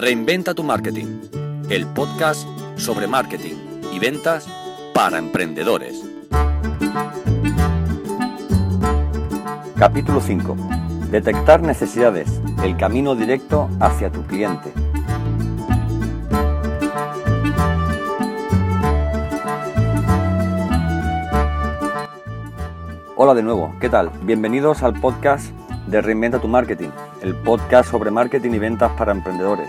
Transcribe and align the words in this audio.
Reinventa 0.00 0.54
tu 0.54 0.62
marketing, 0.62 1.20
el 1.68 1.86
podcast 1.86 2.48
sobre 2.76 3.06
marketing 3.06 3.56
y 3.92 3.98
ventas 3.98 4.48
para 4.94 5.18
emprendedores. 5.18 6.02
Capítulo 9.76 10.22
5. 10.22 10.56
Detectar 11.10 11.60
necesidades, 11.60 12.40
el 12.64 12.78
camino 12.78 13.14
directo 13.14 13.68
hacia 13.78 14.10
tu 14.10 14.22
cliente. 14.22 14.72
Hola 23.16 23.34
de 23.34 23.42
nuevo, 23.42 23.76
¿qué 23.82 23.90
tal? 23.90 24.10
Bienvenidos 24.22 24.82
al 24.82 24.98
podcast 24.98 25.52
de 25.86 26.00
Reinventa 26.00 26.38
tu 26.38 26.48
Marketing, 26.48 26.90
el 27.22 27.34
podcast 27.34 27.90
sobre 27.90 28.10
marketing 28.10 28.50
y 28.52 28.58
ventas 28.58 28.92
para 28.92 29.12
emprendedores. 29.12 29.68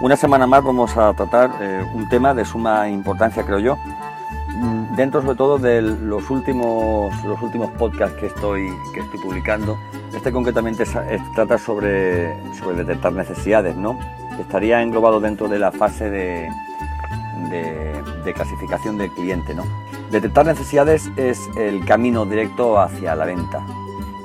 Una 0.00 0.16
semana 0.16 0.46
más 0.46 0.62
vamos 0.64 0.96
a 0.96 1.12
tratar 1.14 1.50
eh, 1.60 1.84
un 1.94 2.08
tema 2.08 2.34
de 2.34 2.44
suma 2.44 2.88
importancia, 2.88 3.44
creo 3.44 3.58
yo, 3.58 3.76
mm, 3.76 4.96
dentro 4.96 5.22
sobre 5.22 5.36
todo 5.36 5.58
de 5.58 5.82
los 5.82 6.28
últimos, 6.30 7.14
los 7.24 7.40
últimos 7.40 7.70
podcasts 7.72 8.16
que 8.18 8.26
estoy, 8.26 8.68
que 8.92 9.00
estoy 9.00 9.20
publicando. 9.20 9.78
Este 10.14 10.32
concretamente 10.32 10.84
trata 11.34 11.58
sobre, 11.58 12.34
sobre 12.54 12.76
detectar 12.78 13.12
necesidades, 13.12 13.76
¿no? 13.76 13.98
Estaría 14.38 14.82
englobado 14.82 15.20
dentro 15.20 15.48
de 15.48 15.58
la 15.58 15.70
fase 15.72 16.10
de, 16.10 16.48
de, 18.24 18.32
clasificación 18.34 18.98
del 18.98 19.10
cliente, 19.10 19.54
¿no? 19.54 19.64
Detectar 20.10 20.46
necesidades 20.46 21.10
es 21.16 21.40
el 21.56 21.84
camino 21.84 22.24
directo 22.26 22.78
hacia 22.78 23.14
la 23.14 23.24
venta. 23.24 23.64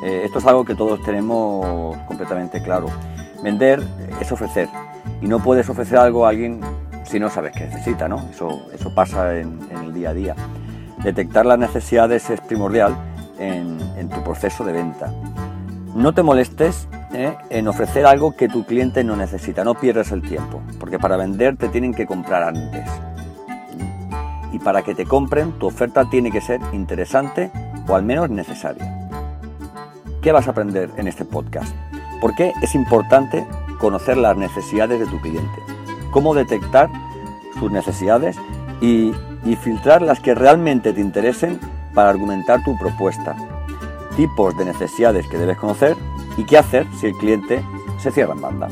Eh, 0.03 0.21
esto 0.23 0.39
es 0.39 0.45
algo 0.45 0.63
que 0.65 0.75
todos 0.75 1.01
tenemos 1.03 1.97
completamente 2.07 2.61
claro. 2.61 2.87
Vender 3.43 3.83
es 4.19 4.31
ofrecer 4.31 4.69
y 5.21 5.27
no 5.27 5.39
puedes 5.39 5.69
ofrecer 5.69 5.97
algo 5.97 6.25
a 6.25 6.29
alguien 6.29 6.61
si 7.03 7.19
no 7.19 7.29
sabes 7.29 7.53
qué 7.53 7.65
necesita, 7.65 8.07
¿no? 8.07 8.27
Eso, 8.29 8.67
eso 8.73 8.93
pasa 8.93 9.37
en, 9.37 9.59
el 9.83 9.93
día 9.93 10.11
a 10.11 10.13
día. 10.13 10.35
Detectar 11.03 11.45
las 11.45 11.57
necesidades 11.57 12.29
es 12.29 12.39
primordial 12.41 12.95
en, 13.39 13.79
tu 14.09 14.23
proceso 14.23 14.63
de 14.63 14.73
venta. 14.73 15.13
No 15.95 16.13
te 16.13 16.23
molestes 16.23 16.87
¿eh? 17.13 17.35
en 17.49 17.67
ofrecer 17.67 18.05
algo 18.05 18.35
que 18.35 18.47
tu 18.47 18.65
cliente 18.65 19.03
no 19.03 19.15
necesita, 19.15 19.63
no 19.63 19.75
pierdas 19.75 20.11
el 20.11 20.21
tiempo, 20.21 20.61
porque 20.79 20.97
para 20.97 21.17
vender 21.17 21.57
te 21.57 21.69
tienen 21.69 21.93
que 21.93 22.05
comprar 22.05 22.43
antes. 22.43 22.85
Y 24.51 24.59
para 24.59 24.81
que 24.81 24.95
te 24.95 25.05
compren, 25.05 25.53
tu 25.53 25.67
oferta 25.67 26.09
tiene 26.09 26.31
que 26.31 26.41
ser 26.41 26.59
interesante 26.73 27.51
o 27.87 27.95
al 27.95 28.03
menos 28.03 28.29
necesaria. 28.29 28.98
¿Qué 30.21 30.33
vas 30.33 30.47
a 30.47 30.51
aprender 30.51 30.89
en 30.97 31.07
este 31.07 31.23
podcast? 31.23 31.73
¿Por 32.19 32.35
qué 32.35 32.51
es 32.61 32.75
importante 32.75 33.47
conocer 33.79 34.17
las 34.17 34.35
necesidades 34.35 34.99
de 34.99 35.05
tu 35.05 35.17
cliente? 35.21 35.61
¿Cómo 36.11 36.33
detectar 36.33 36.89
sus 37.57 37.71
necesidades 37.71 38.37
y, 38.81 39.13
filtrar 39.63 40.01
las 40.01 40.19
que 40.19 40.35
realmente 40.35 40.91
te 40.91 40.99
interesen 40.99 41.57
para 41.93 42.09
argumentar 42.09 42.61
tu 42.65 42.77
propuesta? 42.77 43.33
Tipos 44.17 44.57
de 44.57 44.65
necesidades 44.65 45.25
que 45.27 45.37
debes 45.37 45.57
conocer 45.57 45.95
y 46.35 46.43
qué 46.43 46.57
hacer 46.57 46.85
si 46.99 47.07
el 47.07 47.13
cliente 47.13 47.63
se 47.97 48.11
cierra 48.11 48.33
en 48.33 48.41
banda. 48.41 48.67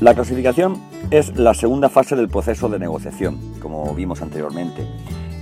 La 0.00 0.14
clasificación 0.14 0.91
es 1.12 1.36
la 1.36 1.52
segunda 1.52 1.90
fase 1.90 2.16
del 2.16 2.28
proceso 2.28 2.70
de 2.70 2.78
negociación, 2.78 3.38
como 3.60 3.94
vimos 3.94 4.22
anteriormente. 4.22 4.86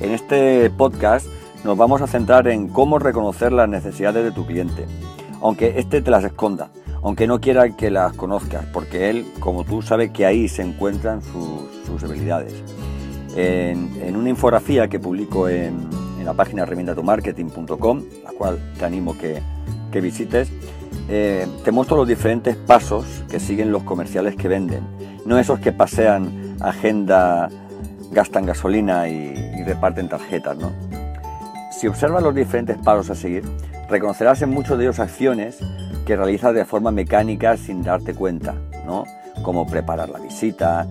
En 0.01 0.11
este 0.11 0.69
podcast 0.69 1.29
nos 1.63 1.79
vamos 1.79 2.03
a 2.03 2.09
centrar 2.09 2.49
en 2.49 2.67
cómo 2.67 2.99
reconocer 2.99 3.53
las 3.53 3.69
necesidades 3.69 4.25
de 4.25 4.33
tu 4.33 4.45
cliente, 4.45 4.87
aunque 5.41 5.79
éste 5.79 6.03
te 6.03 6.11
las 6.11 6.25
esconda, 6.25 6.71
aunque 7.05 7.29
no 7.29 7.41
quiera 7.41 7.77
que 7.77 7.89
las 7.89 8.15
conozcas, 8.15 8.65
porque 8.73 9.11
él, 9.11 9.27
como 9.39 9.63
tú, 9.63 9.81
sabe 9.81 10.11
que 10.11 10.27
ahí 10.27 10.49
se 10.49 10.63
encuentran 10.63 11.23
sus, 11.23 12.03
debilidades. 12.03 12.53
En, 13.37 14.17
una 14.17 14.29
infografía 14.29 14.89
que 14.89 14.99
publico 14.99 15.49
en, 15.49 15.89
la 16.25 16.35
página 16.35 16.65
reinventatumarketing.com, 16.65 18.03
la 18.25 18.33
cual 18.33 18.59
te 18.77 18.85
animo 18.85 19.17
que, 19.17 19.41
que 19.93 20.01
visites, 20.01 20.51
eh, 21.09 21.47
te 21.63 21.71
muestro 21.71 21.97
los 21.97 22.09
diferentes 22.09 22.57
pasos 22.57 23.05
que 23.31 23.39
siguen 23.39 23.71
los 23.71 23.85
comerciales 23.85 24.35
que 24.35 24.49
venden 24.49 25.00
no 25.25 25.39
esos 25.39 25.61
que 25.61 25.73
pasean 25.73 26.57
agenda, 26.61 27.49
gastan 28.11 28.47
gasolina 28.47 29.09
y, 29.09 29.35
reparten 29.65 30.09
tarjetas, 30.09 30.57
¿no? 30.57 30.73
Si 31.71 31.87
observas 31.87 32.23
los 32.23 32.35
diferentes 32.35 32.79
pasos 32.79 33.11
a 33.11 33.15
seguir, 33.15 33.45
reconocerás 33.91 34.41
en 34.43 34.51
muchos 34.51 34.79
de 34.79 34.85
ellos 34.85 34.99
acciones 34.99 35.59
que 36.07 36.17
realizas 36.17 36.55
de 36.55 36.65
forma 36.65 36.91
mecánica 36.91 37.57
sin 37.57 37.83
darte 37.83 38.15
cuenta, 38.15 38.55
¿no? 38.87 39.05
Como 39.43 39.67
preparar 39.67 40.09
la 40.09 40.19
visita, 40.19 40.87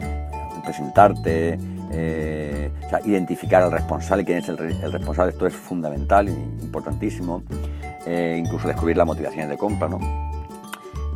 presentarte, 0.63 1.57
eh, 1.91 2.71
identificar 3.05 3.63
al 3.63 3.71
responsable, 3.71 4.23
quién 4.23 4.37
es 4.37 4.49
el, 4.49 4.57
responsable, 4.57 5.31
esto 5.31 5.47
es 5.47 5.55
fundamental 5.55 6.29
importantísimo, 6.29 7.43
eh, 8.05 8.41
incluso 8.43 8.67
descubrir 8.67 8.95
las 8.95 9.07
motivaciones 9.07 9.49
de 9.49 9.57
compra, 9.57 9.89
¿no? 9.89 9.99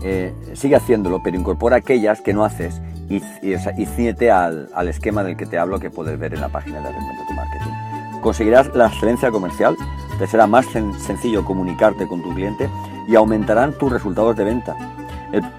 Eh, 0.02 0.34
sigue 0.54 0.76
haciéndolo, 0.76 1.22
pero 1.24 1.38
incorpora 1.38 1.78
aquellas 1.78 2.20
que 2.22 2.34
no 2.34 2.44
haces 2.44 2.82
y, 3.14 3.48
y, 3.48 4.30
al, 4.30 4.88
esquema 4.88 5.24
del 5.24 5.38
que 5.38 5.46
te 5.46 5.60
hablo 5.60 5.80
que 5.80 5.90
puedes 5.90 6.18
ver 6.18 6.34
en 6.34 6.42
la 6.42 6.50
página 6.50 6.80
de 6.80 6.90
tu 7.28 7.34
Marketing. 7.34 8.22
Conseguirás 8.22 8.74
la 8.74 8.88
excelencia 8.88 9.30
comercial, 9.30 9.76
te 10.18 10.28
será 10.28 10.48
más 10.48 10.66
sencillo 10.68 11.44
comunicarte 11.44 12.08
con 12.08 12.24
tu 12.24 12.34
cliente 12.34 12.70
y 13.08 13.16
aumentarán 13.16 13.74
tus 13.74 13.92
resultados 13.92 14.36
de 14.38 14.46
venta. 14.46 14.76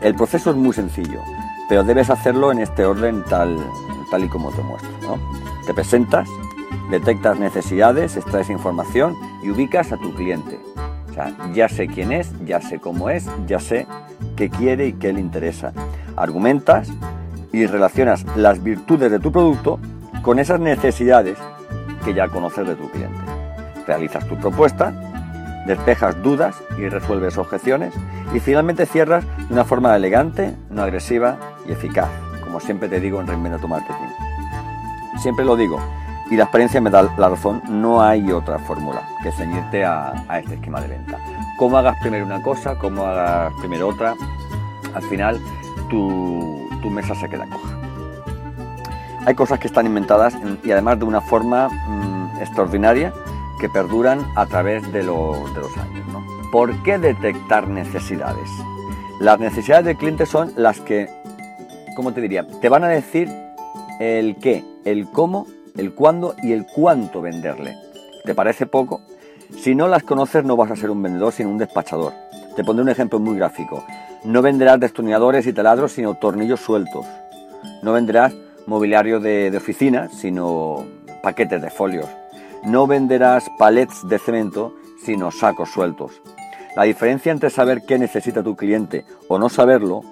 El, 0.00 0.14
proceso 0.14 0.50
es 0.50 0.56
muy 0.56 0.72
sencillo, 0.72 1.20
pero 1.68 1.82
debes 1.82 2.08
hacerlo 2.08 2.52
en 2.52 2.60
este 2.60 2.84
orden 2.84 3.24
tal, 3.28 3.58
tal 4.10 4.24
y 4.24 4.28
como 4.28 4.50
te 4.50 4.62
muestro. 4.62 5.18
Te 5.66 5.74
presentas, 5.74 6.28
detectas 6.90 7.38
necesidades, 7.38 8.16
extraes 8.16 8.50
información 8.50 9.14
y 9.42 9.50
ubicas 9.50 9.92
a 9.92 9.96
tu 9.96 10.14
cliente. 10.14 10.60
O 11.10 11.12
sea, 11.12 11.34
ya 11.52 11.68
sé 11.68 11.86
quién 11.88 12.12
es, 12.12 12.32
ya 12.44 12.60
sé 12.60 12.78
cómo 12.78 13.10
es, 13.10 13.28
ya 13.46 13.58
sé 13.58 13.86
qué 14.36 14.48
quiere 14.48 14.88
y 14.88 14.92
qué 14.94 15.12
le 15.12 15.20
interesa. 15.20 15.72
Argumentas 16.16 16.88
y 17.54 17.66
relacionas 17.66 18.24
las 18.34 18.62
virtudes 18.62 19.12
de 19.12 19.20
tu 19.20 19.30
producto 19.30 19.78
con 20.22 20.40
esas 20.40 20.58
necesidades 20.58 21.38
que 22.04 22.12
ya 22.12 22.28
conoces 22.28 22.66
de 22.66 22.74
tu 22.74 22.90
cliente. 22.90 23.20
Realizas 23.86 24.26
tu 24.26 24.36
propuesta, 24.36 24.92
despejas 25.64 26.20
dudas 26.20 26.56
y 26.76 26.88
resuelves 26.88 27.38
objeciones 27.38 27.94
y 28.34 28.40
finalmente 28.40 28.86
cierras 28.86 29.24
de 29.46 29.54
una 29.54 29.64
forma 29.64 29.94
elegante, 29.94 30.52
no 30.68 30.82
agresiva 30.82 31.36
y 31.68 31.72
eficaz, 31.72 32.08
como 32.42 32.58
siempre 32.58 32.88
te 32.88 32.98
digo 32.98 33.20
en 33.20 33.28
Reinventa 33.28 33.58
tu 33.58 33.68
Marketing. 33.68 34.08
Siempre 35.22 35.44
lo 35.44 35.54
digo 35.54 35.78
y 36.32 36.36
la 36.36 36.44
experiencia 36.44 36.80
me 36.80 36.90
da 36.90 37.08
la 37.16 37.28
razón, 37.28 37.62
no 37.68 38.02
hay 38.02 38.32
otra 38.32 38.58
fórmula 38.58 39.02
que 39.22 39.30
ceñirte 39.30 39.84
a, 39.84 40.24
a 40.26 40.40
este 40.40 40.54
esquema 40.54 40.80
de 40.80 40.88
venta. 40.88 41.18
Cómo 41.56 41.78
hagas 41.78 41.96
primero 42.00 42.26
una 42.26 42.42
cosa, 42.42 42.74
cómo 42.76 43.04
hagas 43.04 43.52
primero 43.60 43.86
otra, 43.86 44.16
al 44.92 45.02
final 45.04 45.38
tu, 45.88 46.63
tu 46.84 46.90
mesa 46.90 47.14
se 47.14 47.30
queda 47.30 47.46
coja. 47.46 47.78
Hay 49.24 49.34
cosas 49.34 49.58
que 49.58 49.68
están 49.68 49.86
inventadas 49.86 50.36
y 50.62 50.70
además 50.70 50.98
de 50.98 51.06
una 51.06 51.22
forma 51.22 51.70
mm, 51.70 52.42
extraordinaria 52.42 53.10
que 53.58 53.70
perduran 53.70 54.20
a 54.36 54.44
través 54.44 54.92
de, 54.92 55.02
los 55.02 55.38
años. 55.78 56.06
¿Por 56.52 56.82
qué 56.82 56.98
detectar 56.98 57.68
necesidades? 57.68 58.50
Las 59.18 59.40
necesidades 59.40 59.86
del 59.86 59.96
cliente 59.96 60.26
son 60.26 60.52
las 60.56 60.78
que, 60.80 61.08
¿cómo 61.96 62.12
te 62.12 62.20
diría? 62.20 62.46
Te 62.60 62.68
van 62.68 62.84
a 62.84 62.88
decir 62.88 63.30
el 63.98 64.36
qué, 64.36 64.62
el 64.84 65.08
cómo, 65.10 65.46
el 65.78 65.94
cuándo 65.94 66.34
y 66.42 66.52
el 66.52 66.66
cuánto 66.66 67.22
venderle. 67.22 67.76
¿Te 68.26 68.34
parece 68.34 68.66
poco? 68.66 69.00
Si 69.56 69.74
no 69.74 69.88
las 69.88 70.02
conoces 70.02 70.44
no 70.44 70.54
vas 70.56 70.70
a 70.70 70.76
ser 70.76 70.90
un 70.90 71.02
vendedor 71.02 71.32
sino 71.32 71.48
un 71.48 71.56
despachador. 71.58 72.12
Te 72.56 72.62
pondré 72.62 72.82
un 72.82 72.88
ejemplo 72.88 73.18
muy 73.18 73.36
gráfico. 73.36 73.84
No 74.24 74.40
venderás 74.40 74.78
destornilladores 74.78 75.46
y 75.46 75.52
taladros, 75.52 75.92
sino 75.92 76.14
tornillos 76.14 76.60
sueltos. 76.60 77.04
No 77.82 77.92
venderás 77.92 78.34
mobiliario 78.66 79.18
de, 79.20 79.52
oficina, 79.56 80.08
sino 80.08 80.84
paquetes 81.22 81.60
de 81.60 81.70
folios. 81.70 82.06
No 82.64 82.86
venderás 82.86 83.50
palets 83.58 84.06
de 84.08 84.18
cemento, 84.18 84.74
sino 85.04 85.30
sacos 85.30 85.70
sueltos. 85.70 86.22
La 86.76 86.84
diferencia 86.84 87.32
entre 87.32 87.50
saber 87.50 87.82
qué 87.86 87.98
necesita 87.98 88.42
tu 88.42 88.56
cliente 88.56 89.04
o 89.28 89.38
no 89.38 89.48
saberlo 89.48 90.02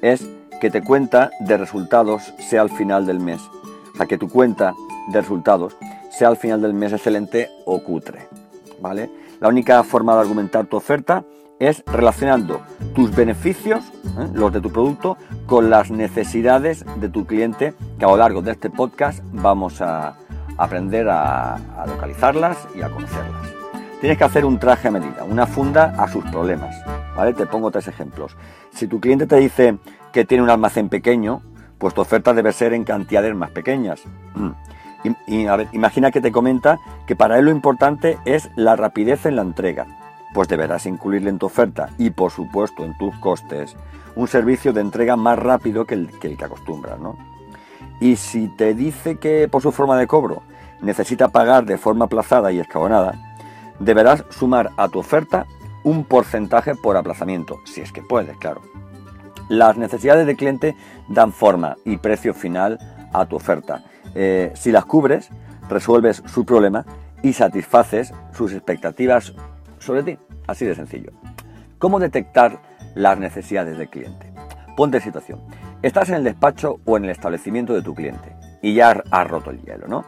es 0.00 0.26
que 0.60 0.70
te 0.70 0.82
cuenta 0.82 1.30
de 1.40 1.56
resultados 1.56 2.32
sea 2.38 2.62
al 2.62 2.70
final 2.70 3.06
del 3.06 3.20
mes. 3.20 3.40
O 3.92 3.96
sea, 3.96 4.06
que 4.06 4.18
tu 4.18 4.28
cuenta 4.28 4.72
de 5.12 5.20
resultados 5.20 5.76
sea 6.10 6.28
al 6.28 6.36
final 6.36 6.62
del 6.62 6.74
mes 6.74 6.92
excelente 6.92 7.50
o 7.66 7.82
cutre. 7.82 8.26
¿Vale? 8.80 9.10
La 9.40 9.48
única 9.48 9.82
forma 9.82 10.14
de 10.14 10.20
argumentar 10.20 10.66
tu 10.66 10.76
oferta 10.76 11.24
es 11.58 11.82
relacionando 11.86 12.62
tus 12.94 13.14
beneficios, 13.14 13.84
¿eh? 14.18 14.28
los 14.32 14.52
de 14.52 14.60
tu 14.60 14.70
producto, 14.70 15.16
con 15.46 15.70
las 15.70 15.90
necesidades 15.90 16.84
de 17.00 17.08
tu 17.08 17.26
cliente, 17.26 17.74
que 17.98 18.04
a 18.04 18.08
lo 18.08 18.16
largo 18.16 18.42
de 18.42 18.52
este 18.52 18.70
podcast 18.70 19.20
vamos 19.32 19.80
a 19.80 20.14
aprender 20.56 21.08
a, 21.08 21.58
localizarlas 21.86 22.58
y 22.74 22.82
a 22.82 22.90
conocerlas. 22.90 23.54
tienes 24.00 24.18
que 24.18 24.24
hacer 24.24 24.44
un 24.44 24.58
traje 24.58 24.88
a 24.88 24.90
medida, 24.90 25.24
una 25.24 25.46
funda 25.46 25.94
a 25.98 26.08
sus 26.08 26.24
problemas. 26.24 26.74
¿vale? 27.16 27.32
Te 27.34 27.46
pongo 27.46 27.70
tres 27.70 27.88
ejemplos. 27.88 28.36
Si 28.72 28.86
tu 28.86 29.00
cliente 29.00 29.26
te 29.26 29.36
dice 29.36 29.78
que 30.12 30.24
tiene 30.24 30.42
un 30.42 30.50
almacén 30.50 30.88
pequeño, 30.88 31.42
pues 31.78 31.94
tu 31.94 32.00
oferta 32.00 32.34
debe 32.34 32.52
ser 32.52 32.72
en 32.72 32.84
cantidades 32.84 33.34
más 33.34 33.50
pequeñas. 33.50 34.02
Mm. 34.34 34.50
Y, 35.28 35.46
imagina 35.72 36.10
que 36.10 36.20
te 36.20 36.32
comenta 36.32 36.78
que 37.06 37.14
para 37.14 37.38
él 37.38 37.46
lo 37.46 37.50
importante 37.52 38.18
es 38.24 38.50
la 38.56 38.76
rapidez 38.76 39.26
en 39.26 39.36
la 39.36 39.42
entrega. 39.42 39.86
Pues 40.34 40.48
deberás 40.48 40.86
incluirle 40.86 41.30
en 41.30 41.38
tu 41.38 41.46
oferta 41.46 41.90
y 41.98 42.10
por 42.10 42.30
supuesto 42.30 42.84
en 42.84 42.96
tus 42.98 43.16
costes 43.18 43.76
un 44.14 44.28
servicio 44.28 44.72
de 44.72 44.80
entrega 44.80 45.16
más 45.16 45.38
rápido 45.38 45.84
que 45.84 45.94
el 45.94 46.10
que, 46.18 46.36
acostumbras. 46.42 46.98
¿no? 46.98 47.16
Y 48.00 48.16
si 48.16 48.48
te 48.48 48.74
dice 48.74 49.16
que 49.16 49.48
por 49.48 49.62
su 49.62 49.72
forma 49.72 49.96
de 49.96 50.06
cobro 50.06 50.42
necesita 50.80 51.28
pagar 51.28 51.64
de 51.64 51.78
forma 51.78 52.06
aplazada 52.06 52.52
y 52.52 52.58
escalonada, 52.58 53.14
deberás 53.78 54.24
sumar 54.30 54.70
a 54.76 54.88
tu 54.88 54.98
oferta 54.98 55.46
un 55.84 56.04
porcentaje 56.04 56.74
por 56.74 56.96
aplazamiento, 56.96 57.60
si 57.64 57.80
es 57.80 57.92
que 57.92 58.02
puedes, 58.02 58.36
claro. 58.36 58.60
Las 59.48 59.76
necesidades 59.76 60.26
del 60.26 60.36
cliente 60.36 60.76
dan 61.08 61.32
forma 61.32 61.76
y 61.84 61.96
precio 61.96 62.34
final 62.34 62.78
a 63.12 63.24
tu 63.26 63.36
oferta. 63.36 63.84
Eh, 64.14 64.52
si 64.54 64.72
las 64.72 64.84
cubres, 64.84 65.30
resuelves 65.68 66.22
su 66.26 66.44
problema 66.44 66.84
y 67.22 67.32
satisfaces 67.32 68.12
sus 68.32 68.52
expectativas 68.52 69.34
sobre 69.78 70.02
ti. 70.02 70.18
Así 70.46 70.64
de 70.64 70.74
sencillo. 70.74 71.12
¿Cómo 71.78 71.98
detectar 71.98 72.60
las 72.94 73.18
necesidades 73.18 73.78
del 73.78 73.88
cliente? 73.88 74.32
Ponte 74.76 75.00
situación. 75.00 75.40
Estás 75.82 76.08
en 76.08 76.16
el 76.16 76.24
despacho 76.24 76.80
o 76.84 76.96
en 76.96 77.04
el 77.04 77.10
establecimiento 77.10 77.74
de 77.74 77.82
tu 77.82 77.94
cliente 77.94 78.34
y 78.62 78.74
ya 78.74 79.02
has 79.10 79.28
roto 79.28 79.50
el 79.50 79.60
hielo, 79.62 79.86
¿no? 79.86 80.04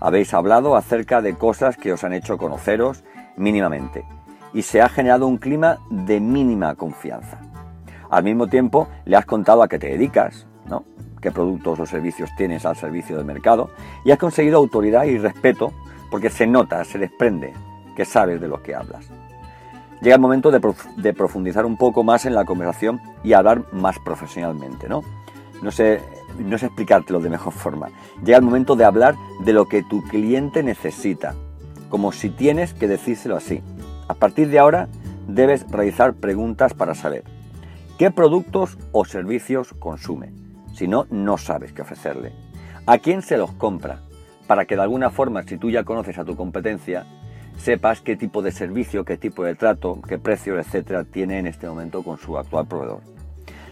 Habéis 0.00 0.32
hablado 0.32 0.76
acerca 0.76 1.20
de 1.20 1.34
cosas 1.34 1.76
que 1.76 1.92
os 1.92 2.04
han 2.04 2.14
hecho 2.14 2.38
conoceros 2.38 3.04
mínimamente 3.36 4.04
y 4.54 4.62
se 4.62 4.80
ha 4.80 4.88
generado 4.88 5.26
un 5.26 5.36
clima 5.36 5.78
de 5.90 6.20
mínima 6.20 6.74
confianza. 6.74 7.38
Al 8.10 8.24
mismo 8.24 8.46
tiempo, 8.46 8.88
le 9.04 9.16
has 9.16 9.26
contado 9.26 9.62
a 9.62 9.68
qué 9.68 9.78
te 9.78 9.88
dedicas, 9.88 10.46
¿no? 10.66 10.84
qué 11.20 11.30
productos 11.30 11.78
o 11.80 11.86
servicios 11.86 12.30
tienes 12.36 12.64
al 12.64 12.76
servicio 12.76 13.16
del 13.16 13.26
mercado 13.26 13.70
y 14.04 14.10
has 14.10 14.18
conseguido 14.18 14.56
autoridad 14.56 15.04
y 15.04 15.18
respeto 15.18 15.72
porque 16.10 16.30
se 16.30 16.46
nota, 16.46 16.82
se 16.84 16.98
desprende 16.98 17.52
que 17.94 18.04
sabes 18.04 18.40
de 18.40 18.48
lo 18.48 18.62
que 18.62 18.74
hablas. 18.74 19.06
Llega 20.00 20.14
el 20.14 20.20
momento 20.20 20.50
de, 20.50 21.12
profundizar 21.12 21.66
un 21.66 21.76
poco 21.76 22.02
más 22.02 22.24
en 22.24 22.34
la 22.34 22.46
conversación 22.46 23.00
y 23.22 23.34
hablar 23.34 23.64
más 23.72 23.98
profesionalmente, 23.98 24.88
¿no? 24.88 25.02
No 25.60 25.70
sé, 25.70 26.00
no 26.38 26.56
sé 26.56 26.66
explicártelo 26.66 27.20
de 27.20 27.28
mejor 27.28 27.52
forma. 27.52 27.90
Llega 28.24 28.38
el 28.38 28.44
momento 28.44 28.76
de 28.76 28.84
hablar 28.84 29.14
de 29.44 29.52
lo 29.52 29.66
que 29.66 29.82
tu 29.82 30.02
cliente 30.04 30.62
necesita, 30.62 31.34
como 31.90 32.12
si 32.12 32.30
tienes 32.30 32.72
que 32.72 32.88
decírselo 32.88 33.36
así. 33.36 33.62
A 34.08 34.14
partir 34.14 34.48
de 34.48 34.58
ahora 34.58 34.88
debes 35.28 35.70
realizar 35.70 36.14
preguntas 36.14 36.72
para 36.72 36.94
saber 36.94 37.24
qué 37.98 38.10
productos 38.10 38.78
o 38.92 39.04
servicios 39.04 39.74
consume. 39.78 40.32
Si 40.72 40.88
no, 40.88 41.06
no 41.10 41.36
sabes 41.36 41.74
qué 41.74 41.82
ofrecerle. 41.82 42.32
¿A 42.86 42.96
quién 42.96 43.20
se 43.20 43.36
los 43.36 43.52
compra? 43.52 44.00
Para 44.46 44.64
que 44.64 44.76
de 44.76 44.82
alguna 44.82 45.10
forma, 45.10 45.42
si 45.42 45.58
tú 45.58 45.68
ya 45.68 45.84
conoces 45.84 46.16
a 46.16 46.24
tu 46.24 46.36
competencia, 46.36 47.04
sepas 47.58 48.00
qué 48.00 48.16
tipo 48.16 48.42
de 48.42 48.52
servicio, 48.52 49.04
qué 49.04 49.16
tipo 49.16 49.44
de 49.44 49.54
trato, 49.54 50.00
qué 50.08 50.18
precio, 50.18 50.58
etcétera, 50.58 51.04
tiene 51.04 51.38
en 51.38 51.46
este 51.46 51.68
momento 51.68 52.02
con 52.02 52.18
su 52.18 52.38
actual 52.38 52.66
proveedor. 52.66 53.00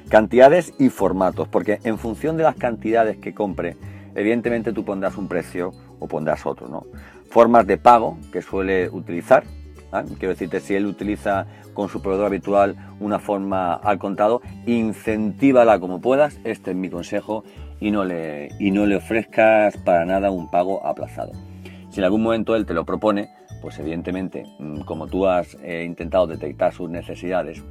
Cantidades 0.08 0.74
y 0.78 0.88
formatos, 0.88 1.48
porque 1.48 1.80
en 1.84 1.98
función 1.98 2.36
de 2.36 2.42
las 2.42 2.56
cantidades 2.56 3.18
que 3.18 3.34
compre, 3.34 3.76
evidentemente 4.14 4.72
tú 4.72 4.84
pondrás 4.84 5.16
un 5.16 5.28
precio 5.28 5.72
o 5.98 6.08
pondrás 6.08 6.46
otro, 6.46 6.68
¿no? 6.68 6.84
Formas 7.30 7.66
de 7.66 7.76
pago 7.76 8.18
que 8.32 8.40
suele 8.40 8.88
utilizar, 8.88 9.44
quiero 10.18 10.30
decirte, 10.30 10.60
si 10.60 10.74
él 10.74 10.86
utiliza 10.86 11.46
con 11.74 11.88
su 11.88 12.00
proveedor 12.00 12.26
habitual 12.26 12.76
una 13.00 13.18
forma 13.18 13.74
al 13.74 13.98
contado, 13.98 14.42
incentívala 14.66 15.78
como 15.78 16.00
puedas, 16.00 16.38
este 16.44 16.70
es 16.70 16.76
mi 16.76 16.90
consejo, 16.90 17.44
y 17.80 17.90
no 17.90 18.04
le, 18.04 18.48
y 18.58 18.70
no 18.70 18.86
le 18.86 18.96
ofrezcas 18.96 19.76
para 19.76 20.04
nada 20.04 20.30
un 20.30 20.50
pago 20.50 20.84
aplazado. 20.84 21.32
Si 21.90 22.00
en 22.00 22.04
algún 22.04 22.22
momento 22.22 22.56
él 22.56 22.66
te 22.66 22.74
lo 22.74 22.84
propone, 22.84 23.28
pues 23.60 23.78
evidentemente, 23.78 24.44
mm, 24.58 24.80
como 24.80 25.06
tú 25.06 25.26
has 25.26 25.56
eh, 25.62 25.84
intentado 25.84 26.26
detectar 26.26 26.72
sus 26.72 26.88
necesidades 26.90 27.62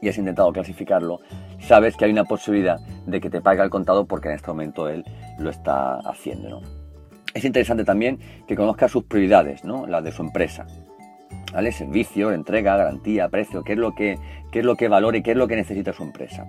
y 0.00 0.08
has 0.08 0.18
intentado 0.18 0.52
clasificarlo, 0.52 1.20
sabes 1.60 1.96
que 1.96 2.04
hay 2.04 2.10
una 2.10 2.24
posibilidad 2.24 2.78
de 3.06 3.20
que 3.20 3.30
te 3.30 3.40
pague 3.40 3.62
al 3.62 3.70
contado 3.70 4.06
porque 4.06 4.28
en 4.28 4.34
este 4.34 4.48
momento 4.48 4.88
él 4.88 5.04
lo 5.38 5.50
está 5.50 5.98
haciendo. 6.00 6.60
Es 7.32 7.44
interesante 7.44 7.84
también 7.84 8.18
que 8.46 8.56
conozca 8.56 8.88
sus 8.88 9.04
prioridades, 9.04 9.64
¿no? 9.64 9.86
las 9.86 10.04
de 10.04 10.12
su 10.12 10.22
empresa. 10.22 10.66
¿vale? 11.52 11.72
Servicio, 11.72 12.32
entrega, 12.32 12.76
garantía, 12.76 13.28
precio, 13.28 13.62
qué 13.62 13.72
es 13.72 13.78
lo 13.78 13.94
que, 13.94 14.18
qué 14.52 14.60
es 14.60 14.64
lo 14.64 14.76
que 14.76 14.88
valore, 14.88 15.22
qué 15.22 15.32
es 15.32 15.36
lo 15.36 15.48
que 15.48 15.56
necesita 15.56 15.92
su 15.92 16.02
empresa. 16.02 16.46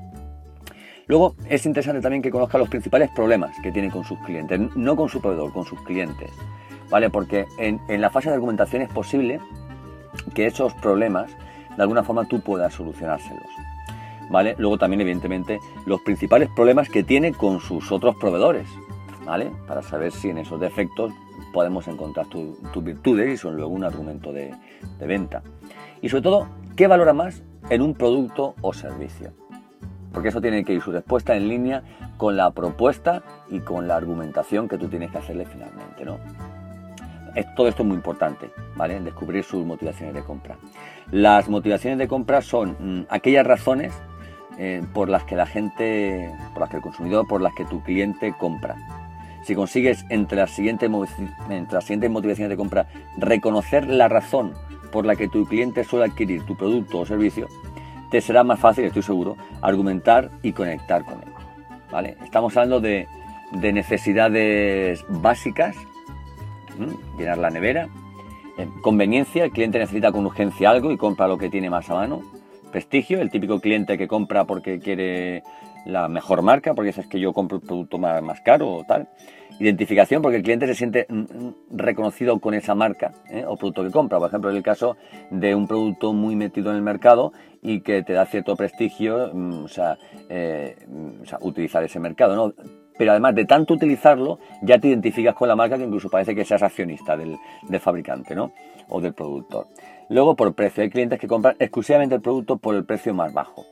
Luego 1.07 1.35
es 1.47 1.65
interesante 1.65 2.01
también 2.01 2.21
que 2.21 2.31
conozca 2.31 2.57
los 2.57 2.69
principales 2.69 3.09
problemas 3.15 3.55
que 3.61 3.71
tiene 3.71 3.91
con 3.91 4.03
sus 4.03 4.17
clientes, 4.19 4.59
no 4.75 4.95
con 4.95 5.07
su 5.07 5.21
proveedor, 5.21 5.53
con 5.53 5.65
sus 5.65 5.79
clientes, 5.83 6.31
¿vale? 6.95 7.09
Porque 7.09 7.45
en, 7.57 7.81
en 7.89 7.99
la 7.99 8.09
fase 8.09 8.29
de 8.29 8.35
argumentación 8.35 8.81
es 8.81 8.87
posible 8.87 9.41
que 10.33 10.45
esos 10.45 10.73
problemas 10.75 11.29
de 11.75 11.81
alguna 11.81 12.05
forma 12.05 12.23
tú 12.23 12.39
puedas 12.39 12.73
solucionárselos. 12.73 13.43
¿Vale? 14.29 14.55
Luego 14.57 14.77
también, 14.77 15.01
evidentemente, 15.01 15.59
los 15.85 15.99
principales 15.99 16.47
problemas 16.55 16.87
que 16.87 17.03
tiene 17.03 17.33
con 17.33 17.59
sus 17.59 17.91
otros 17.91 18.15
proveedores, 18.15 18.69
¿vale? 19.25 19.51
Para 19.67 19.81
saber 19.81 20.13
si 20.13 20.29
en 20.29 20.37
esos 20.37 20.57
defectos 20.57 21.11
podemos 21.51 21.85
encontrar 21.89 22.27
tus 22.27 22.81
virtudes 22.81 23.33
y 23.33 23.35
son 23.35 23.57
luego 23.57 23.73
un 23.73 23.83
argumento 23.83 24.31
de, 24.31 24.55
venta. 25.05 25.43
Y 26.01 26.07
sobre 26.07 26.23
todo, 26.23 26.47
¿qué 26.77 26.87
valora 26.87 27.11
más 27.11 27.43
en 27.69 27.81
un 27.81 27.93
producto 27.93 28.55
o 28.61 28.71
servicio? 28.71 29.33
Porque 30.13 30.29
eso 30.29 30.39
tiene 30.39 30.63
que 30.63 30.71
ir 30.71 30.81
su 30.81 30.93
respuesta 30.93 31.35
en 31.35 31.49
línea 31.49 31.83
con 32.15 32.37
la 32.37 32.51
propuesta 32.51 33.21
y 33.49 33.59
con 33.59 33.85
la 33.85 33.97
argumentación 33.97 34.69
que 34.69 34.77
tú 34.77 34.87
tienes 34.87 35.11
que 35.11 35.17
hacerle 35.17 35.45
finalmente, 35.45 36.05
¿no? 36.05 36.19
Todo 37.55 37.67
esto 37.67 37.83
es 37.83 37.87
muy 37.87 37.97
importante, 37.97 38.49
¿vale? 38.75 38.99
Descubrir 38.99 39.43
sus 39.43 39.65
motivaciones 39.65 40.15
de 40.15 40.23
compra. 40.23 40.57
Las 41.11 41.49
motivaciones 41.49 41.99
de 41.99 42.07
compra 42.07 42.41
son 42.41 42.77
mm, 42.79 43.05
aquellas 43.09 43.45
razones 43.45 43.93
eh, 44.57 44.81
por 44.93 45.09
las 45.09 45.25
que 45.25 45.35
la 45.35 45.45
gente, 45.45 46.31
por 46.53 46.61
las 46.61 46.69
que 46.69 46.77
el 46.77 46.81
consumidor, 46.81 47.27
por 47.27 47.41
las 47.41 47.53
que 47.53 47.65
tu 47.65 47.83
cliente 47.83 48.33
compra. 48.37 48.75
Si 49.43 49.53
consigues 49.53 50.05
entre 50.09 50.37
las, 50.37 50.51
siguientes, 50.51 50.89
entre 51.49 51.75
las 51.75 51.83
siguientes 51.83 52.09
motivaciones 52.09 52.49
de 52.49 52.57
compra 52.57 52.87
reconocer 53.17 53.87
la 53.87 54.07
razón 54.07 54.53
por 54.91 55.05
la 55.05 55.15
que 55.15 55.27
tu 55.27 55.45
cliente 55.45 55.83
suele 55.83 56.05
adquirir 56.05 56.43
tu 56.45 56.55
producto 56.55 56.99
o 56.99 57.05
servicio, 57.05 57.47
te 58.09 58.21
será 58.21 58.43
más 58.43 58.59
fácil, 58.59 58.85
estoy 58.85 59.03
seguro, 59.03 59.35
argumentar 59.61 60.31
y 60.41 60.53
conectar 60.53 61.03
con 61.03 61.15
él. 61.15 61.29
¿vale? 61.91 62.17
Estamos 62.23 62.55
hablando 62.55 62.79
de, 62.79 63.07
necesidades 63.51 65.05
básicas, 65.07 65.75
llenar 67.17 67.37
la 67.37 67.49
nevera, 67.49 67.89
conveniencia, 68.81 69.43
el 69.45 69.51
cliente 69.51 69.79
necesita 69.79 70.11
con 70.11 70.25
urgencia 70.25 70.69
algo 70.69 70.91
y 70.91 70.97
compra 70.97 71.27
lo 71.27 71.37
que 71.37 71.49
tiene 71.49 71.69
más 71.69 71.89
a 71.89 71.95
mano, 71.95 72.21
prestigio, 72.71 73.21
el 73.21 73.29
típico 73.29 73.59
cliente 73.59 73.97
que 73.97 74.07
compra 74.07 74.45
porque 74.45 74.79
quiere 74.79 75.43
la 75.85 76.07
mejor 76.07 76.41
marca, 76.41 76.73
porque 76.73 76.89
es 76.89 77.07
que 77.07 77.19
yo 77.19 77.31
compro 77.33 77.57
el 77.57 77.63
producto 77.63 77.97
más, 77.97 78.21
más 78.21 78.41
caro 78.41 78.69
o 78.69 78.83
tal. 78.83 79.07
Identificación, 79.59 80.21
porque 80.21 80.37
el 80.37 80.43
cliente 80.43 80.67
se 80.67 80.75
siente 80.75 81.05
mm, 81.07 81.19
mm, 81.19 81.55
reconocido 81.71 82.37
con 82.39 82.53
esa 82.53 82.75
marca 82.75 83.13
¿eh? 83.29 83.45
o 83.47 83.55
producto 83.55 83.83
que 83.83 83.91
compra. 83.91 84.17
Por 84.17 84.27
ejemplo, 84.27 84.49
en 84.49 84.57
el 84.57 84.63
caso 84.63 84.97
de 85.29 85.55
un 85.55 85.67
producto 85.67 86.11
muy 86.11 86.35
metido 86.35 86.71
en 86.71 86.77
el 86.77 86.81
mercado 86.81 87.31
y 87.61 87.79
que 87.79 88.03
te 88.03 88.13
da 88.13 88.25
cierto 88.25 88.55
prestigio, 88.57 89.31
mm, 89.33 89.65
eh, 90.29 90.75
o, 91.21 91.25
sea, 91.25 91.37
utilizar 91.41 91.83
ese 91.83 91.99
mercado. 91.99 92.35
¿no? 92.35 92.53
Pero 92.97 93.11
además 93.11 93.35
de 93.35 93.45
tanto 93.45 93.73
utilizarlo, 93.73 94.39
ya 94.61 94.79
te 94.79 94.87
identificas 94.87 95.35
con 95.35 95.47
la 95.47 95.55
marca 95.55 95.77
que 95.77 95.83
incluso 95.83 96.09
parece 96.09 96.33
que 96.33 96.45
seas 96.45 96.63
accionista 96.63 97.17
del, 97.17 97.37
fabricante 97.79 98.35
¿no? 98.35 98.51
o 98.89 99.01
del 99.01 99.13
productor. 99.13 99.67
Luego, 100.09 100.35
por 100.35 100.53
precio, 100.53 100.83
hay 100.83 100.89
clientes 100.89 101.19
que 101.19 101.27
compran 101.27 101.55
exclusivamente 101.59 102.15
el 102.15 102.21
producto 102.21 102.57
por 102.57 102.75
el 102.75 102.85
precio 102.85 103.13
más 103.13 103.33
bajo. 103.33 103.65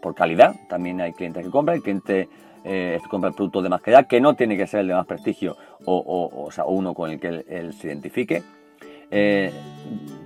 Por 0.00 0.14
calidad, 0.14 0.54
también 0.68 1.00
hay 1.00 1.12
clientes 1.12 1.44
que 1.44 1.50
compran, 1.50 1.76
el 1.76 1.82
cliente 1.82 2.28
eh, 2.64 2.98
compra 3.08 3.30
el 3.30 3.34
producto 3.34 3.62
de 3.62 3.68
más 3.68 3.80
calidad, 3.80 4.06
que 4.06 4.20
no 4.20 4.34
tiene 4.34 4.56
que 4.56 4.66
ser 4.66 4.80
el 4.80 4.88
de 4.88 4.94
más 4.94 5.06
prestigio 5.06 5.56
o, 5.84 6.50
uno 6.66 6.94
con 6.94 7.10
el 7.10 7.20
que 7.20 7.44
él, 7.48 7.72
se 7.72 7.88
identifique. 7.88 8.42
Eh, 9.10 9.52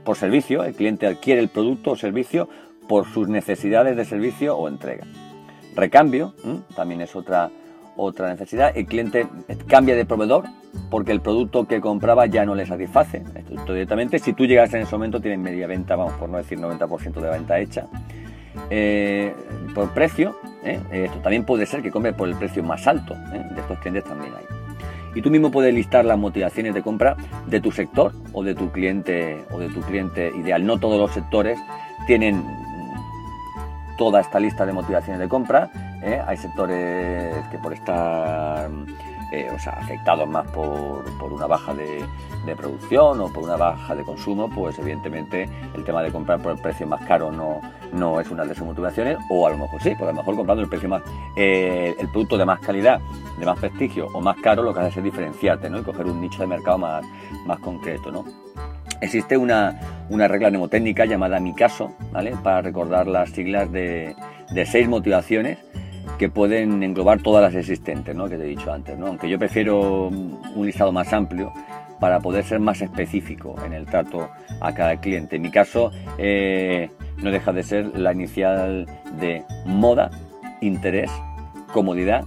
por 0.04 0.16
servicio, 0.16 0.64
el 0.64 0.74
cliente 0.74 1.06
adquiere 1.06 1.40
el 1.40 1.48
producto 1.48 1.92
o 1.92 1.96
servicio 1.96 2.48
por 2.88 3.06
sus 3.06 3.28
necesidades 3.28 3.96
de 3.96 4.04
servicio 4.04 4.56
o 4.56 4.68
entrega. 4.68 5.06
Recambio, 5.74 6.34
también 6.74 7.02
es 7.02 7.14
otra, 7.14 7.50
otra 7.96 8.28
necesidad. 8.28 8.76
El 8.76 8.86
cliente 8.86 9.26
cambia 9.66 9.96
de 9.96 10.04
proveedor 10.04 10.44
porque 10.90 11.12
el 11.12 11.20
producto 11.20 11.66
que 11.66 11.80
compraba 11.80 12.26
ya 12.26 12.44
no 12.44 12.54
le 12.54 12.66
satisface. 12.66 13.22
Esto 13.34 13.72
directamente, 13.72 14.18
si 14.18 14.32
tú 14.32 14.46
llegas 14.46 14.72
en 14.74 14.82
ese 14.82 14.94
momento, 14.94 15.20
tienes 15.20 15.38
media 15.38 15.66
venta, 15.66 15.96
vamos 15.96 16.14
por 16.14 16.28
no 16.28 16.38
decir 16.38 16.58
90% 16.58 17.20
de 17.20 17.30
venta 17.30 17.58
hecha. 17.58 17.86
Eh, 18.70 19.34
por 19.74 19.92
precio, 19.92 20.34
¿eh? 20.64 20.80
esto 20.90 21.18
también 21.18 21.44
puede 21.44 21.66
ser 21.66 21.82
que 21.82 21.90
compre 21.90 22.12
por 22.12 22.28
el 22.28 22.36
precio 22.36 22.62
más 22.62 22.86
alto, 22.86 23.14
¿eh? 23.14 23.44
de 23.54 23.60
estos 23.60 23.78
clientes 23.80 24.04
también 24.04 24.32
hay. 24.34 24.44
Y 25.14 25.22
tú 25.22 25.30
mismo 25.30 25.50
puedes 25.50 25.72
listar 25.72 26.04
las 26.04 26.18
motivaciones 26.18 26.74
de 26.74 26.82
compra 26.82 27.16
de 27.46 27.60
tu 27.60 27.72
sector 27.72 28.12
o 28.32 28.42
de 28.42 28.54
tu 28.54 28.70
cliente 28.70 29.44
o 29.50 29.58
de 29.58 29.68
tu 29.68 29.80
cliente 29.80 30.30
ideal. 30.36 30.66
No 30.66 30.78
todos 30.78 30.98
los 30.98 31.10
sectores 31.12 31.58
tienen 32.06 32.44
toda 33.96 34.20
esta 34.20 34.38
lista 34.40 34.66
de 34.66 34.72
motivaciones 34.72 35.20
de 35.20 35.28
compra. 35.28 35.70
¿eh? 36.02 36.20
Hay 36.26 36.36
sectores 36.36 37.46
que 37.48 37.58
por 37.58 37.72
estar 37.72 38.70
eh, 39.32 39.50
o 39.52 39.58
sea, 39.58 39.72
afectados 39.72 40.28
más 40.28 40.46
por, 40.52 41.04
por 41.18 41.32
una 41.32 41.46
baja 41.46 41.74
de, 41.74 42.04
producción 42.56 43.20
o 43.20 43.32
por 43.32 43.42
una 43.42 43.56
baja 43.56 43.96
de 43.96 44.04
consumo, 44.04 44.48
pues 44.48 44.78
evidentemente 44.78 45.48
el 45.74 45.82
tema 45.82 46.00
de 46.00 46.12
comprar 46.12 46.40
por 46.40 46.52
el 46.52 46.58
precio 46.58 46.86
más 46.86 47.04
caro 47.04 47.32
no, 47.32 47.60
no 47.92 48.20
es 48.20 48.30
una 48.30 48.44
de 48.44 48.54
sus 48.54 48.64
motivaciones, 48.64 49.18
o 49.28 49.48
a 49.48 49.50
lo 49.50 49.58
mejor 49.58 49.82
sí, 49.82 49.90
porque 49.90 50.10
a 50.10 50.12
lo 50.12 50.18
mejor 50.18 50.36
comprando 50.36 50.62
el 50.62 50.68
precio 50.68 50.88
más, 50.88 51.02
eh, 51.34 51.96
el 51.98 52.08
producto 52.08 52.38
de 52.38 52.44
más 52.44 52.60
calidad, 52.60 53.00
de 53.36 53.44
más 53.44 53.58
prestigio 53.58 54.06
o 54.12 54.20
más 54.20 54.36
caro, 54.36 54.62
lo 54.62 54.72
que 54.72 54.78
hace 54.78 55.00
es 55.00 55.04
diferenciarte 55.04 55.68
¿no? 55.68 55.80
y 55.80 55.82
coger 55.82 56.06
un 56.06 56.20
nicho 56.20 56.38
de 56.38 56.46
mercado 56.46 56.78
más, 56.78 57.04
más 57.46 57.58
concreto. 57.58 58.12
¿no? 58.12 58.24
Existe 59.00 59.36
una, 59.36 59.78
una 60.08 60.28
regla 60.28 60.50
mnemotécnica 60.50 61.04
llamada 61.04 61.40
Mi 61.40 61.54
Caso, 61.54 61.94
¿vale? 62.12 62.34
para 62.42 62.62
recordar 62.62 63.06
las 63.06 63.30
siglas 63.30 63.70
de, 63.70 64.14
seis 64.64 64.88
motivaciones 64.88 65.58
que 66.18 66.28
pueden 66.28 66.82
englobar 66.82 67.22
todas 67.22 67.42
las 67.42 67.54
existentes, 67.54 68.14
¿no? 68.14 68.28
que 68.28 68.36
te 68.36 68.44
he 68.44 68.48
dicho 68.48 68.72
antes. 68.72 68.98
¿no? 68.98 69.08
Aunque 69.08 69.28
yo 69.28 69.38
prefiero 69.38 70.08
un 70.08 70.66
listado 70.66 70.92
más 70.92 71.12
amplio 71.12 71.52
para 72.00 72.20
poder 72.20 72.44
ser 72.44 72.60
más 72.60 72.80
específico 72.82 73.56
en 73.64 73.72
el 73.72 73.86
trato 73.86 74.28
a 74.60 74.72
cada 74.74 74.98
cliente. 75.00 75.36
En 75.36 75.42
mi 75.42 75.50
caso 75.50 75.90
eh, 76.18 76.90
no 77.18 77.30
deja 77.30 77.52
de 77.52 77.62
ser 77.62 77.98
la 77.98 78.12
inicial 78.12 78.86
de 79.18 79.44
moda, 79.64 80.10
interés, 80.60 81.10
comodidad, 81.72 82.24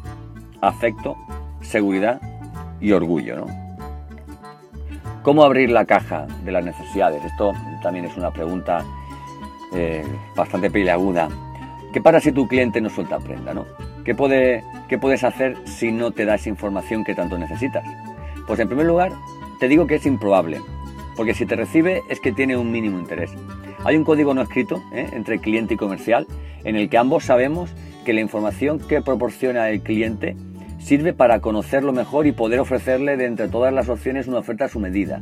afecto, 0.61 1.15
seguridad 1.61 2.21
y 2.79 2.91
orgullo. 2.91 3.37
¿no? 3.37 3.68
¿Cómo 5.29 5.43
abrir 5.43 5.69
la 5.69 5.85
caja 5.85 6.25
de 6.43 6.51
las 6.51 6.65
necesidades? 6.65 7.23
Esto 7.23 7.53
también 7.83 8.05
es 8.05 8.17
una 8.17 8.31
pregunta 8.31 8.83
eh, 9.71 10.03
bastante 10.35 10.71
peliaguda 10.71 11.29
¿Qué 11.93 12.01
pasa 12.01 12.19
si 12.19 12.31
tu 12.31 12.47
cliente 12.47 12.81
no 12.81 12.89
suelta 12.89 13.19
prenda? 13.19 13.53
¿no? 13.53 13.67
¿Qué, 14.03 14.15
puede, 14.15 14.63
¿Qué 14.87 14.97
puedes 14.97 15.23
hacer 15.23 15.55
si 15.65 15.91
no 15.91 16.09
te 16.09 16.25
das 16.25 16.47
información 16.47 17.03
que 17.03 17.13
tanto 17.13 17.37
necesitas? 17.37 17.85
Pues 18.47 18.59
en 18.59 18.69
primer 18.69 18.87
lugar, 18.87 19.11
te 19.59 19.67
digo 19.67 19.85
que 19.85 19.97
es 19.97 20.07
improbable, 20.07 20.61
porque 21.15 21.35
si 21.35 21.45
te 21.45 21.55
recibe 21.55 22.01
es 22.09 22.19
que 22.19 22.31
tiene 22.31 22.57
un 22.57 22.71
mínimo 22.71 22.97
interés. 22.97 23.29
Hay 23.85 23.97
un 23.97 24.05
código 24.05 24.33
no 24.33 24.41
escrito 24.41 24.81
¿eh? 24.91 25.11
entre 25.13 25.37
cliente 25.37 25.75
y 25.75 25.77
comercial 25.77 26.25
en 26.63 26.75
el 26.75 26.89
que 26.89 26.97
ambos 26.97 27.25
sabemos 27.25 27.69
que 28.03 28.13
la 28.13 28.21
información 28.21 28.79
que 28.79 29.03
proporciona 29.03 29.69
el 29.69 29.81
cliente 29.81 30.35
sirve 30.79 31.13
para 31.13 31.39
conocerlo 31.39 31.93
mejor 31.93 32.25
y 32.25 32.31
poder 32.31 32.59
ofrecerle 32.59 33.17
de 33.17 33.25
entre 33.25 33.47
todas 33.47 33.73
las 33.73 33.89
opciones 33.89 34.27
una 34.27 34.39
oferta 34.39 34.65
a 34.65 34.69
su 34.69 34.79
medida. 34.79 35.21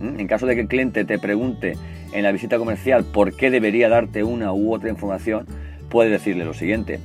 En 0.00 0.26
caso 0.28 0.46
de 0.46 0.54
que 0.54 0.60
el 0.62 0.68
cliente 0.68 1.04
te 1.04 1.18
pregunte 1.18 1.76
en 2.12 2.22
la 2.22 2.30
visita 2.30 2.58
comercial 2.58 3.04
por 3.04 3.34
qué 3.34 3.50
debería 3.50 3.88
darte 3.88 4.22
una 4.22 4.52
u 4.52 4.72
otra 4.72 4.90
información, 4.90 5.46
puedes 5.88 6.12
decirle 6.12 6.44
lo 6.44 6.54
siguiente, 6.54 7.00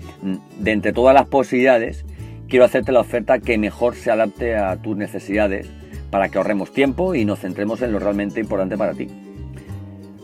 de 0.60 0.72
entre 0.72 0.94
todas 0.94 1.16
las 1.16 1.26
posibilidades, 1.26 2.06
quiero 2.48 2.66
hacerte 2.66 2.92
la 2.92 3.00
oferta 3.00 3.40
que 3.40 3.58
mejor 3.58 3.96
se 3.96 4.12
adapte 4.12 4.56
a 4.56 4.76
tus 4.76 4.96
necesidades 4.96 5.70
para 6.12 6.30
que 6.30 6.38
ahorremos 6.38 6.72
tiempo 6.72 7.16
y 7.16 7.26
nos 7.26 7.40
centremos 7.40 7.82
en 7.82 7.92
lo 7.92 8.00
realmente 8.00 8.40
importante 8.40 8.78
para 8.78 8.94
ti. 8.94 9.08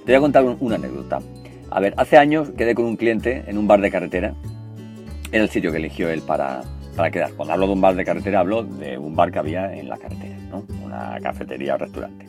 Te 0.06 0.12
voy 0.12 0.16
a 0.16 0.20
contar 0.20 0.44
una 0.60 0.76
anécdota. 0.76 1.20
A 1.72 1.80
ver, 1.80 1.96
hace 1.98 2.18
años 2.18 2.52
quedé 2.52 2.76
con 2.76 2.86
un 2.86 2.98
cliente 2.98 3.44
en 3.48 3.58
un 3.58 3.68
bar 3.68 3.82
de 3.82 3.90
carretera. 3.90 4.36
Era 5.32 5.44
el 5.44 5.50
sitio 5.50 5.72
que 5.72 5.78
eligió 5.78 6.10
él 6.10 6.22
para, 6.22 6.62
para 7.00 7.12
quedar. 7.12 7.32
Cuando 7.32 7.54
hablo 7.54 7.68
de 7.68 7.74
un 7.74 7.80
bar 7.80 7.96
de 7.96 8.04
carretera, 8.04 8.42
hablo 8.42 8.62
de 8.62 8.98
un 8.98 9.16
bar 9.16 9.32
que 9.32 9.40
había 9.40 9.74
en 9.74 9.88
la 9.88 9.96
carretera, 9.96 10.36
¿no? 10.52 10.66
una 10.84 11.18
cafetería 11.24 11.76
o 11.76 11.78
restaurante. 11.78 12.26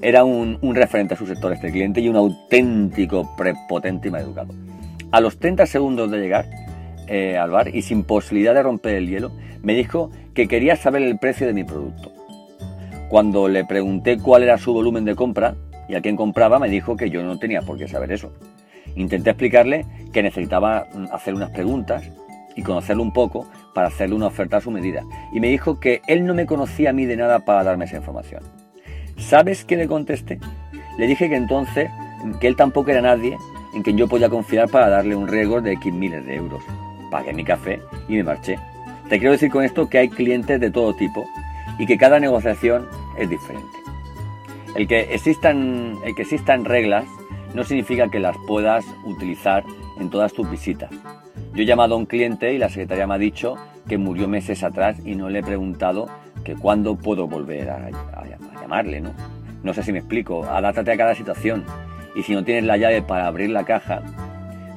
Era 0.00 0.22
un, 0.22 0.58
referente 0.76 1.14
a 1.14 1.16
su 1.16 1.26
sector 1.26 1.52
este 1.52 1.72
cliente 1.72 2.00
y 2.00 2.08
un 2.08 2.14
auténtico 2.14 3.34
prepotente 3.36 4.06
y 4.06 4.10
mal 4.12 4.22
educado. 4.22 4.54
A 5.10 5.20
los 5.20 5.40
30 5.40 5.66
segundos 5.66 6.08
de 6.08 6.20
llegar 6.20 6.46
eh, 7.08 7.36
al 7.36 7.50
bar 7.50 7.74
y 7.74 7.82
sin 7.82 8.04
posibilidad 8.04 8.54
de 8.54 8.62
romper 8.62 8.94
el 8.94 9.08
hielo, 9.08 9.32
me 9.60 9.74
dijo 9.74 10.12
que 10.34 10.46
quería 10.46 10.76
saber 10.76 11.02
el 11.02 11.18
precio 11.18 11.48
de 11.48 11.54
mi 11.54 11.64
producto. 11.64 12.12
Cuando 13.08 13.48
le 13.48 13.64
pregunté 13.64 14.18
cuál 14.18 14.44
era 14.44 14.56
su 14.56 14.72
volumen 14.72 15.04
de 15.04 15.16
compra 15.16 15.56
y 15.88 15.96
a 15.96 16.00
quién 16.00 16.14
compraba, 16.14 16.60
me 16.60 16.68
dijo 16.68 16.96
que 16.96 17.10
yo 17.10 17.24
no 17.24 17.40
tenía 17.40 17.62
por 17.62 17.76
qué 17.76 17.88
saber 17.88 18.12
eso. 18.12 18.32
Intenté 18.94 19.30
explicarle 19.30 19.84
que 20.12 20.22
necesitaba 20.22 20.86
mm, 20.94 21.06
hacer 21.12 21.34
unas 21.34 21.50
preguntas 21.50 22.04
y 22.56 22.62
conocerlo 22.62 23.02
un 23.02 23.12
poco 23.12 23.46
para 23.74 23.88
hacerle 23.88 24.14
una 24.14 24.26
oferta 24.26 24.58
a 24.58 24.60
su 24.60 24.70
medida. 24.70 25.02
Y 25.32 25.40
me 25.40 25.48
dijo 25.48 25.80
que 25.80 26.02
él 26.06 26.26
no 26.26 26.34
me 26.34 26.46
conocía 26.46 26.90
a 26.90 26.92
mí 26.92 27.06
de 27.06 27.16
nada 27.16 27.40
para 27.40 27.64
darme 27.64 27.84
esa 27.84 27.96
información. 27.96 28.42
¿Sabes 29.16 29.64
qué 29.64 29.76
le 29.76 29.86
contesté? 29.86 30.38
Le 30.98 31.06
dije 31.06 31.28
que 31.28 31.36
entonces, 31.36 31.90
que 32.40 32.48
él 32.48 32.56
tampoco 32.56 32.90
era 32.90 33.00
nadie 33.00 33.36
en 33.74 33.82
quien 33.82 33.96
yo 33.96 34.08
podía 34.08 34.28
confiar 34.28 34.68
para 34.68 34.88
darle 34.88 35.16
un 35.16 35.28
riesgo 35.28 35.60
de 35.60 35.72
X 35.72 35.92
miles 35.92 36.24
de 36.26 36.36
euros. 36.36 36.62
Pagué 37.10 37.32
mi 37.32 37.44
café 37.44 37.80
y 38.08 38.16
me 38.16 38.24
marché. 38.24 38.58
Te 39.08 39.18
quiero 39.18 39.32
decir 39.32 39.50
con 39.50 39.64
esto 39.64 39.88
que 39.88 39.98
hay 39.98 40.08
clientes 40.08 40.60
de 40.60 40.70
todo 40.70 40.94
tipo 40.94 41.26
y 41.78 41.86
que 41.86 41.98
cada 41.98 42.20
negociación 42.20 42.86
es 43.18 43.28
diferente. 43.28 43.78
El 44.74 44.88
que 44.88 45.14
existan, 45.14 45.98
el 46.04 46.14
que 46.14 46.22
existan 46.22 46.64
reglas 46.64 47.04
no 47.54 47.64
significa 47.64 48.08
que 48.08 48.20
las 48.20 48.36
puedas 48.46 48.84
utilizar 49.04 49.64
en 49.98 50.08
todas 50.10 50.32
tus 50.32 50.50
visitas. 50.50 50.90
Yo 51.54 51.62
he 51.62 51.66
llamado 51.66 51.94
a 51.94 51.98
un 51.98 52.06
cliente 52.06 52.54
y 52.54 52.58
la 52.58 52.70
secretaria 52.70 53.06
me 53.06 53.14
ha 53.14 53.18
dicho 53.18 53.56
que 53.86 53.98
murió 53.98 54.26
meses 54.26 54.62
atrás 54.62 54.96
y 55.04 55.14
no 55.14 55.28
le 55.28 55.40
he 55.40 55.42
preguntado 55.42 56.08
que 56.44 56.54
cuándo 56.54 56.96
puedo 56.96 57.28
volver 57.28 57.68
a, 57.68 57.90
llamarle, 58.60 59.00
¿no? 59.02 59.10
No 59.62 59.74
sé 59.74 59.82
si 59.82 59.92
me 59.92 59.98
explico, 59.98 60.44
adáptate 60.44 60.92
a 60.92 60.96
cada 60.96 61.14
situación 61.14 61.64
y 62.16 62.22
si 62.22 62.32
no 62.32 62.42
tienes 62.42 62.64
la 62.64 62.78
llave 62.78 63.02
para 63.02 63.26
abrir 63.26 63.50
la 63.50 63.64
caja, 63.64 64.02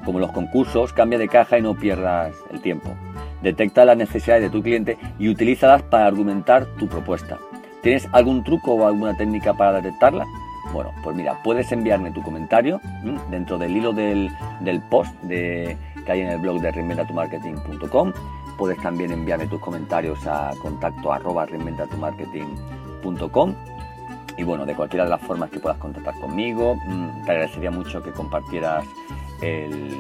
como 0.03 0.20
los 0.20 0.32
concursos, 0.34 0.91
cambia 0.91 1.17
de 1.17 1.29
caja 1.29 1.58
y 1.58 1.62
no 1.62 1.75
pierdas 1.75 2.36
el 2.51 2.62
tiempo. 2.62 2.89
Detecta 3.41 3.86
las 3.86 3.96
necesidades 3.96 4.44
de 4.44 4.50
tu 4.50 4.62
cliente 4.62 4.98
y 5.17 5.29
utilízalas 5.29 5.82
para 5.84 6.08
argumentar 6.08 6.65
tu 6.77 6.88
propuesta. 6.88 7.38
¿Tienes 7.84 8.08
algún 8.12 8.44
truco 8.44 8.74
o 8.74 8.86
alguna 8.86 9.15
técnica 9.15 9.53
para 9.53 9.74
detectarla? 9.82 10.25
Bueno, 10.74 10.91
pues 11.03 11.15
mira, 11.15 11.41
puedes 11.44 11.72
enviarme 11.72 12.12
tu 12.12 12.22
comentario 12.22 12.82
dentro 13.29 13.58
del 13.58 13.77
hilo 13.77 13.94
del, 13.94 14.29
post 14.89 15.13
de, 15.22 15.77
que 16.06 16.14
hay 16.14 16.22
en 16.22 16.30
el 16.30 16.40
blog 16.40 16.62
de 16.62 16.72
reinventatumarketing.com. 16.72 18.14
Puedes 18.58 18.82
también 18.82 19.12
enviarme 19.12 19.48
tus 19.48 19.60
comentarios 19.60 20.26
a 20.28 20.54
contacto 20.62 21.12
arroba 21.12 21.46
reinventatumarketing.com 21.46 23.56
y 24.38 24.44
bueno, 24.44 24.66
de 24.66 24.76
cualquiera 24.76 25.06
de 25.06 25.12
las 25.12 25.22
formas 25.22 25.50
que 25.50 25.60
puedas 25.60 25.78
contactar 25.78 26.14
conmigo, 26.20 26.76
mm, 26.88 27.26
te 27.26 27.32
agradecería 27.32 27.72
mucho 27.72 28.04
que 28.04 28.12
compartieras 28.12 28.86
el, 29.42 29.94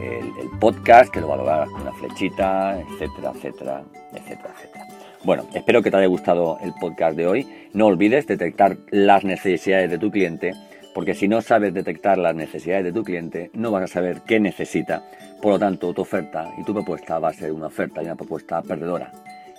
el, 0.00 0.50
podcast, 0.60 1.12
que 1.12 1.20
lo 1.20 1.28
valoraras 1.28 1.68
con 1.70 1.82
una 1.82 1.92
flechita, 1.92 2.80
etcétera, 2.80 3.32
etcétera, 3.34 3.82
etcétera, 4.12 4.54
etcétera. 4.54 4.86
Bueno, 5.24 5.44
espero 5.54 5.82
que 5.82 5.90
te 5.90 5.96
haya 5.96 6.06
gustado 6.06 6.58
el 6.60 6.72
podcast 6.80 7.16
de 7.16 7.26
hoy. 7.26 7.48
No 7.72 7.86
olvides 7.86 8.26
detectar 8.26 8.76
las 8.90 9.24
necesidades 9.24 9.90
de 9.90 9.98
tu 9.98 10.10
cliente, 10.10 10.52
porque 10.94 11.14
si 11.14 11.26
no 11.26 11.42
sabes 11.42 11.74
detectar 11.74 12.18
las 12.18 12.34
necesidades 12.34 12.84
de 12.84 12.92
tu 12.92 13.02
cliente, 13.02 13.50
no 13.52 13.72
vas 13.72 13.82
a 13.82 13.86
saber 13.88 14.22
qué 14.24 14.38
necesita. 14.38 15.02
Por 15.42 15.52
lo 15.52 15.58
tanto, 15.58 15.92
tu 15.92 16.02
oferta 16.02 16.54
y 16.56 16.62
tu 16.62 16.72
propuesta 16.72 17.18
va 17.18 17.30
a 17.30 17.32
ser 17.32 17.52
una 17.52 17.66
oferta 17.66 18.00
y 18.00 18.06
una 18.06 18.14
propuesta 18.14 18.62
perdedora. 18.62 19.10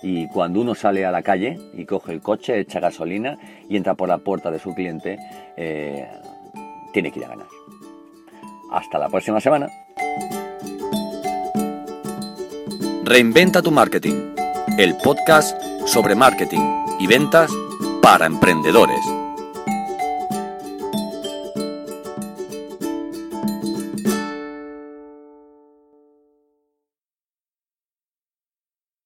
Y 0.02 0.28
cuando 0.28 0.60
uno 0.60 0.74
sale 0.74 1.04
a 1.04 1.10
la 1.10 1.22
calle 1.22 1.58
y 1.74 1.84
coge 1.84 2.12
el 2.12 2.20
coche, 2.20 2.58
echa 2.58 2.80
gasolina 2.80 3.38
y 3.68 3.76
entra 3.76 3.94
por 3.94 4.08
la 4.08 4.18
puerta 4.18 4.50
de 4.50 4.58
su 4.58 4.74
cliente, 4.74 5.18
eh, 5.56 6.08
tiene 6.92 7.12
que 7.12 7.20
ir 7.20 7.26
a 7.26 7.28
ganar. 7.28 7.46
Hasta 8.72 8.98
la 8.98 9.08
próxima 9.08 9.40
semana. 9.40 9.68
Reinventa 13.04 13.62
tu 13.62 13.70
marketing, 13.70 14.34
el 14.78 14.96
podcast 14.96 15.60
sobre 15.86 16.14
marketing 16.14 16.60
y 16.98 17.06
ventas 17.06 17.50
para 18.02 18.26
emprendedores. 18.26 19.15